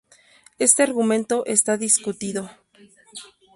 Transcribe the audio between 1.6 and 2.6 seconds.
discutido.